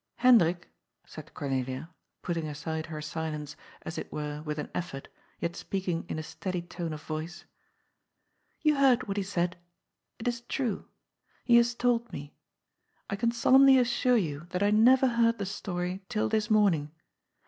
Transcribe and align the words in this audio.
"Hendrik," 0.25 0.67
said 1.05 1.31
Cornelia, 1.35 1.91
putting 2.23 2.47
aside 2.47 2.87
her 2.87 3.03
silence, 3.03 3.55
as 3.83 3.99
it 3.99 4.11
were 4.11 4.41
with 4.41 4.57
an 4.57 4.71
effort, 4.73 5.09
yet 5.39 5.55
speaking 5.55 6.05
in 6.09 6.17
a 6.17 6.23
steady 6.23 6.63
tone 6.63 6.91
of 6.91 7.03
voice. 7.03 7.41
'^ 7.43 7.45
You 8.63 8.77
heard 8.77 9.07
what 9.07 9.17
he 9.17 9.21
said. 9.21 9.57
It 10.17 10.27
is 10.27 10.41
true. 10.41 10.87
He 11.45 11.57
has 11.57 11.75
told 11.75 12.11
me. 12.11 12.33
I 13.11 13.15
can 13.15 13.31
solemnly 13.31 13.77
assure 13.77 14.17
you 14.17 14.47
that 14.49 14.63
I 14.63 14.71
never 14.71 15.05
heard 15.05 15.37
the 15.37 15.45
story 15.45 16.01
till 16.09 16.29
this 16.29 16.49
morning. 16.49 16.89